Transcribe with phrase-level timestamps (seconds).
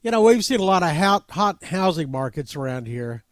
[0.00, 3.24] You know, we've seen a lot of hot, hot housing markets around here,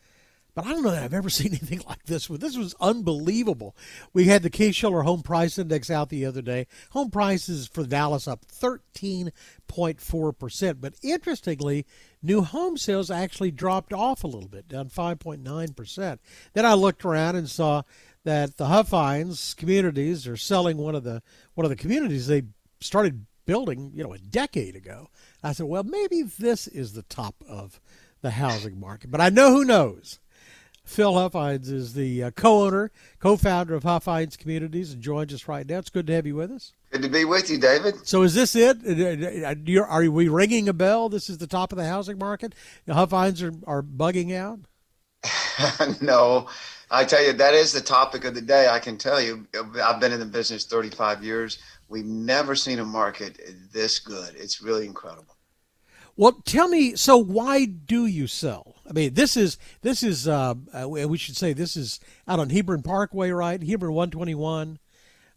[0.52, 2.26] but I don't know that I've ever seen anything like this.
[2.26, 3.76] This was unbelievable.
[4.12, 6.66] We had the Case-Shiller Home Price Index out the other day.
[6.90, 10.80] Home prices for Dallas up 13.4%.
[10.80, 11.86] But interestingly,
[12.20, 16.18] new home sales actually dropped off a little bit, down 5.9%.
[16.52, 17.82] Then I looked around and saw
[18.24, 21.22] that the Huffines communities are selling one of the
[21.54, 22.42] one of the communities they
[22.80, 25.08] started building, you know, a decade ago.
[25.42, 27.80] I said, well, maybe this is the top of
[28.20, 29.10] the housing market.
[29.10, 30.18] But I know who knows.
[30.84, 35.78] Phil Huffines is the uh, co-owner, co-founder of Huffines Communities, and joins us right now.
[35.78, 36.72] It's good to have you with us.
[36.92, 38.06] Good to be with you, David.
[38.06, 38.78] So, is this it?
[39.78, 41.08] Are we ringing a bell?
[41.08, 42.54] This is the top of the housing market.
[42.86, 44.60] The Huffines are, are bugging out.
[46.00, 46.48] no,
[46.88, 48.68] I tell you that is the topic of the day.
[48.68, 49.46] I can tell you,
[49.82, 51.58] I've been in the business 35 years.
[51.88, 53.40] We've never seen a market
[53.72, 54.34] this good.
[54.36, 55.36] It's really incredible.
[56.16, 56.96] Well, tell me.
[56.96, 58.76] So, why do you sell?
[58.88, 62.48] I mean, this is this is uh, uh, we should say this is out on
[62.50, 63.62] Hebron Parkway, right?
[63.62, 64.78] Hebron 121.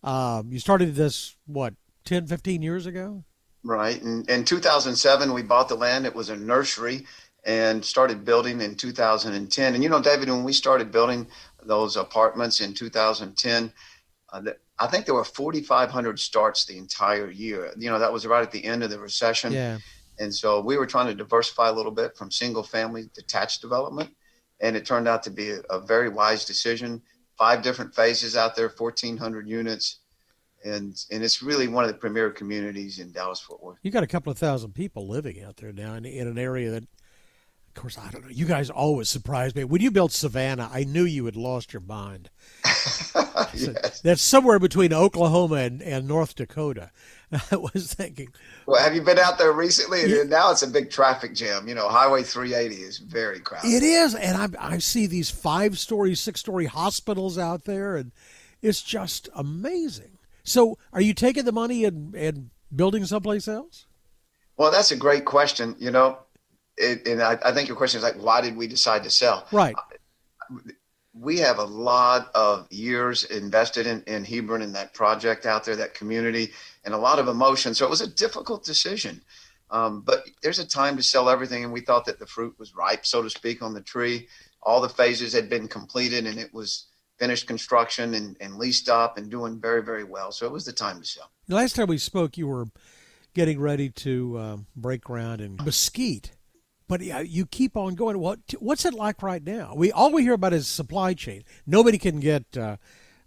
[0.04, 1.74] Um, you started this what
[2.06, 3.26] 10, 15 years ago,
[3.64, 4.02] right?
[4.02, 6.06] In, in 2007, we bought the land.
[6.06, 7.06] It was a nursery,
[7.44, 9.74] and started building in 2010.
[9.74, 11.28] And you know, David, when we started building
[11.62, 13.74] those apartments in 2010,
[14.32, 17.72] uh, the, I think there were 4,500 starts the entire year.
[17.78, 19.52] You know, that was right at the end of the recession.
[19.52, 19.80] Yeah.
[20.20, 24.10] And so we were trying to diversify a little bit from single family detached development.
[24.62, 27.02] And it turned out to be a, a very wise decision.
[27.38, 30.00] Five different phases out there, 1,400 units.
[30.66, 33.78] And, and it's really one of the premier communities in Dallas Fort Worth.
[33.82, 36.72] You got a couple of thousand people living out there now in, in an area
[36.72, 36.90] that of
[37.80, 38.32] course, I don't know.
[38.32, 39.64] You guys always surprise me.
[39.64, 42.30] When you built Savannah, I knew you had lost your mind.
[43.54, 44.02] yes.
[44.02, 46.92] That's somewhere between Oklahoma and, and North Dakota.
[47.52, 48.30] I was thinking.
[48.66, 50.06] Well, have you been out there recently?
[50.06, 50.24] Yeah.
[50.24, 51.68] Now it's a big traffic jam.
[51.68, 53.70] You know, Highway 380 is very crowded.
[53.72, 58.12] It is, and I, I see these five-story, six-story hospitals out there, and
[58.62, 60.18] it's just amazing.
[60.44, 63.86] So, are you taking the money and, and building someplace else?
[64.58, 65.76] Well, that's a great question.
[65.80, 66.18] You know,
[66.80, 69.46] it, and I, I, think your question is like, why did we decide to sell?
[69.52, 69.76] Right.
[71.14, 75.76] We have a lot of years invested in, in Hebron and that project out there,
[75.76, 76.52] that community,
[76.86, 77.76] and a lot of emotion.
[77.76, 79.22] So it was a difficult decision.
[79.72, 82.76] Um, but there's a time to sell everything, and we thought that the fruit was
[82.76, 84.28] ripe, so to speak, on the tree.
[84.64, 86.88] All the phases had been completed, and it was
[87.20, 90.32] finished construction and, and leased up and doing very, very well.
[90.32, 91.30] So it was the time to sell.
[91.48, 92.68] The last time we spoke, you were
[93.34, 96.32] getting ready to uh, break ground in Mesquite
[96.90, 98.18] but you keep on going.
[98.20, 99.74] What what's it like right now?
[99.76, 101.44] We all we hear about is supply chain.
[101.66, 102.58] Nobody can get.
[102.58, 102.78] Uh,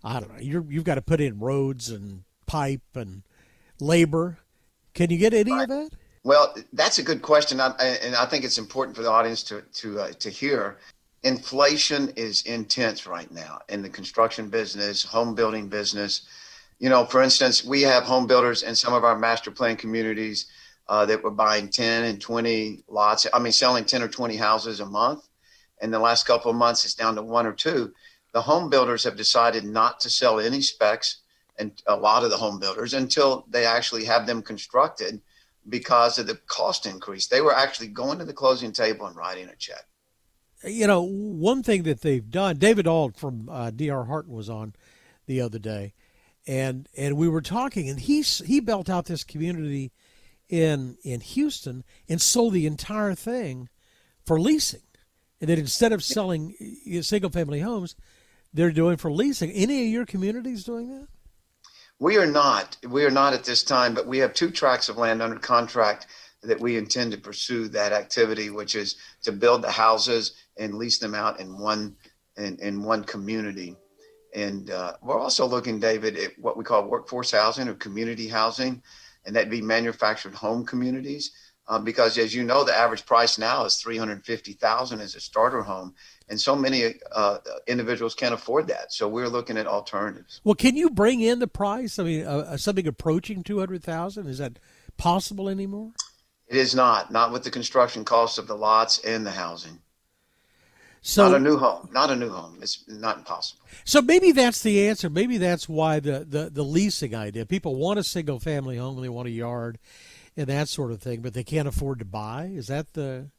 [0.05, 0.41] I don't know.
[0.41, 3.23] you you've got to put in roads and pipe and
[3.81, 4.39] labor.
[4.95, 5.63] Can you get any right.
[5.63, 5.91] of that?
[6.25, 7.71] Well, that's a good question, I,
[8.03, 10.79] and I think it's important for the audience to to uh, to hear.
[11.23, 16.23] Inflation is intense right now in the construction business, home building business.
[16.81, 20.47] You know, for instance, we have home builders in some of our master plan communities
[20.89, 23.27] uh, that were buying 10 and 20 lots.
[23.33, 25.29] I mean, selling 10 or 20 houses a month.
[25.81, 27.93] And the last couple of months, it's down to one or two.
[28.33, 31.19] The home builders have decided not to sell any specs,
[31.59, 35.21] and a lot of the home builders until they actually have them constructed
[35.69, 37.27] because of the cost increase.
[37.27, 39.85] They were actually going to the closing table and writing a check.
[40.65, 44.75] You know, one thing that they've done, David Auld from uh, DR Horton was on
[45.27, 45.93] the other day,
[46.47, 49.93] and and we were talking, and he he built out this community
[50.53, 53.71] in in Houston and sold the entire thing
[54.27, 54.83] for leasing.
[55.41, 56.55] And then instead of selling
[57.01, 57.97] single family homes,
[58.53, 59.51] they're doing for leasing.
[59.51, 61.09] Any of your communities doing that?
[61.99, 62.77] We are not.
[62.87, 66.07] We are not at this time, but we have two tracts of land under contract
[66.43, 70.99] that we intend to pursue that activity, which is to build the houses and lease
[70.99, 71.97] them out in one
[72.37, 73.75] in, in one community.
[74.35, 78.83] And uh, we're also looking, David, at what we call workforce housing or community housing
[79.25, 81.33] and that'd be manufactured home communities.
[81.69, 85.15] Um, because as you know, the average price now is three hundred fifty thousand as
[85.15, 85.95] a starter home,
[86.29, 87.39] and so many uh,
[87.69, 88.93] individuals can't afford that.
[88.93, 90.41] So we're looking at alternatives.
[90.43, 92.01] Well, can you bring in the price?
[92.01, 94.59] I mean, uh, uh something approaching two hundred thousand is that
[94.97, 95.93] possible anymore?
[96.49, 97.13] It is not.
[97.13, 99.79] Not with the construction costs of the lots and the housing.
[101.05, 101.89] So not a new home.
[101.93, 102.59] Not a new home.
[102.63, 103.65] It's not impossible.
[103.85, 105.11] So maybe that's the answer.
[105.11, 107.45] Maybe that's why the, the, the leasing idea.
[107.45, 109.79] People want a single family home, they want a yard,
[110.37, 112.53] and that sort of thing, but they can't afford to buy.
[112.55, 113.31] Is that the?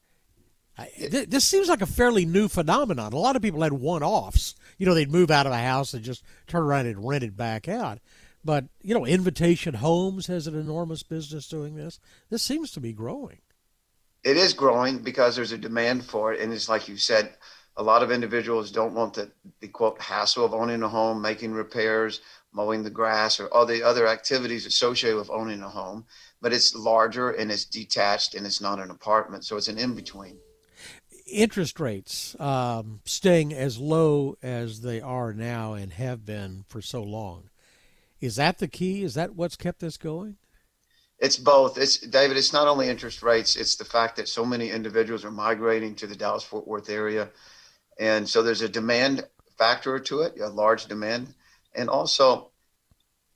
[0.77, 0.89] I,
[1.27, 3.13] this seems like a fairly new phenomenon.
[3.13, 4.55] A lot of people had one-offs.
[4.77, 7.37] You know, they'd move out of a house and just turn around and rent it
[7.37, 7.99] back out.
[8.43, 11.99] But you know, Invitation Homes has an enormous business doing this.
[12.29, 13.37] This seems to be growing.
[14.23, 17.35] It is growing because there's a demand for it, and it's like you said,
[17.75, 21.53] a lot of individuals don't want the, the quote hassle of owning a home, making
[21.53, 22.21] repairs,
[22.51, 26.05] mowing the grass, or all the other activities associated with owning a home.
[26.41, 29.95] But it's larger and it's detached and it's not an apartment, so it's an in
[29.95, 30.37] between.
[31.25, 37.01] Interest rates um, staying as low as they are now and have been for so
[37.01, 37.49] long.
[38.21, 39.03] Is that the key?
[39.03, 40.37] Is that what's kept this going?
[41.23, 41.77] It's both.
[41.77, 42.35] It's David.
[42.35, 43.55] It's not only interest rates.
[43.55, 47.29] It's the fact that so many individuals are migrating to the Dallas Fort Worth area,
[47.97, 49.25] and so there's a demand
[49.57, 51.33] factor to it, a large demand,
[51.75, 52.51] and also,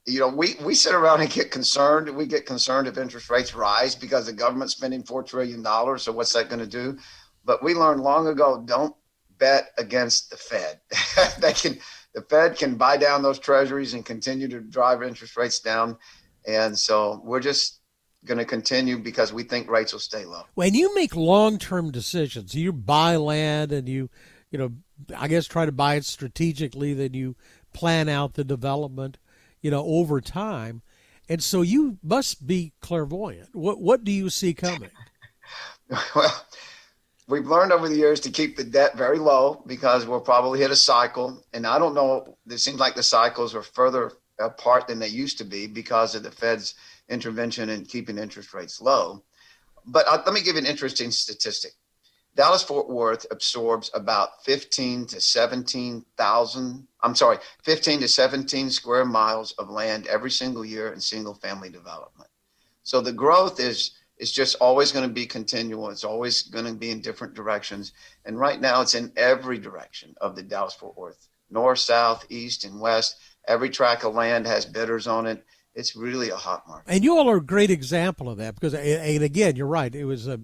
[0.06, 2.10] you know, we we sit around and get concerned.
[2.10, 6.04] We get concerned if interest rates rise because the government's spending four trillion dollars.
[6.04, 6.98] So what's that going to do?
[7.46, 8.98] But we learned long ago: don't
[9.38, 10.82] bet against the Fed.
[11.40, 11.80] they can
[12.14, 15.98] the Fed can buy down those treasuries and continue to drive interest rates down.
[16.48, 17.77] And so we're just
[18.28, 20.44] going to continue because we think rates will stay low.
[20.54, 24.10] When you make long-term decisions, you buy land and you,
[24.52, 24.72] you know,
[25.18, 26.94] I guess try to buy it strategically.
[26.94, 27.36] Then you
[27.74, 29.18] plan out the development,
[29.62, 30.82] you know, over time.
[31.30, 33.54] And so you must be clairvoyant.
[33.54, 34.92] What what do you see coming?
[36.16, 36.46] well,
[37.28, 40.72] we've learned over the years to keep the debt very low because we'll probably hit
[40.72, 41.44] a cycle.
[41.54, 45.38] And I don't know, it seems like the cycles are further apart than they used
[45.40, 46.76] to be because of the Fed's
[47.10, 49.24] intervention in keeping interest rates low.
[49.86, 51.72] But uh, let me give you an interesting statistic.
[52.36, 59.54] Dallas Fort Worth absorbs about 15 to 17,000, I'm sorry, 15 to 17 square miles
[59.54, 62.30] of land every single year in single family development.
[62.84, 65.90] So the growth is is just always going to be continual.
[65.90, 67.94] It's always going to be in different directions.
[68.26, 72.64] And right now it's in every direction of the Dallas Fort Worth, north, south, east,
[72.66, 73.18] and west.
[73.48, 75.46] Every tract of land has bidders on it.
[75.74, 76.92] It's really a hot market.
[76.92, 79.94] And you all are a great example of that because, and again, you're right.
[79.94, 80.40] It was a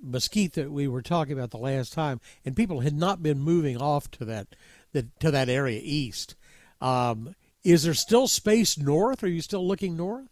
[0.00, 3.76] mesquite that we were talking about the last time, and people had not been moving
[3.76, 4.46] off to that,
[4.92, 6.36] to that area east.
[6.80, 7.34] Um,
[7.64, 9.22] is there still space north?
[9.22, 10.28] Are you still looking north?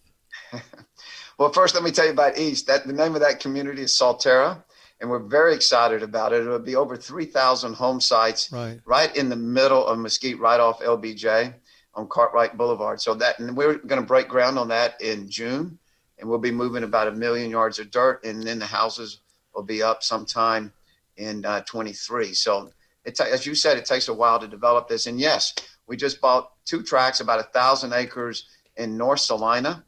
[1.39, 2.67] well, first, let me tell you about east.
[2.67, 4.63] That the name of that community is Solterra,
[5.01, 6.43] and we're very excited about it.
[6.43, 8.81] It'll be over 3,000 home sites right.
[8.85, 11.55] right in the middle of Mesquite, right off LBJ
[11.95, 13.01] on Cartwright Boulevard.
[13.01, 15.79] So that, and we're going to break ground on that in June,
[16.19, 19.21] and we'll be moving about a million yards of dirt, and then the houses
[19.55, 20.73] will be up sometime
[21.17, 22.33] in uh, 23.
[22.35, 22.71] So,
[23.05, 25.07] it as you said, it takes a while to develop this.
[25.07, 25.55] And yes,
[25.87, 28.47] we just bought two tracks, about a thousand acres
[28.77, 29.85] in North Celina.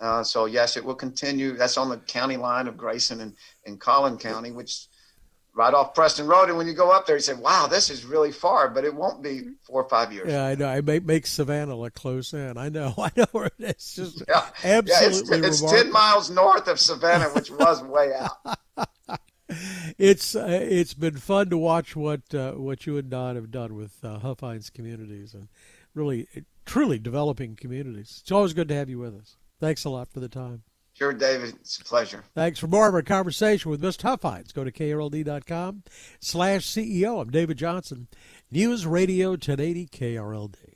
[0.00, 1.56] Uh, so yes, it will continue.
[1.56, 3.34] That's on the county line of Grayson and,
[3.66, 4.86] and Collin County, which
[5.54, 6.48] right off Preston Road.
[6.48, 8.94] And when you go up there, you say, wow, this is really far, but it
[8.94, 10.30] won't be four or five years.
[10.30, 10.68] Yeah, I know.
[10.68, 12.56] I make, make Savannah look close in.
[12.56, 12.94] I know.
[12.98, 13.48] I know.
[13.58, 14.46] It's just yeah.
[14.64, 18.58] absolutely yeah, it's, it's 10 miles north of Savannah, which was way out.
[19.98, 23.74] it's uh, it's been fun to watch what uh, what you and Don have done
[23.74, 25.48] with uh, Huffines communities and
[25.94, 26.28] really
[26.64, 28.20] truly developing communities.
[28.22, 29.36] It's always good to have you with us.
[29.58, 30.62] Thanks a lot for the time.
[31.00, 31.54] Sure, David.
[31.60, 32.24] It's a pleasure.
[32.34, 34.02] Thanks for more of our conversation with Mr.
[34.02, 34.52] Huffines.
[34.52, 35.84] Go to KRLD.com
[36.20, 37.22] slash CEO.
[37.22, 38.06] I'm David Johnson.
[38.50, 40.74] News Radio 1080 KRLD.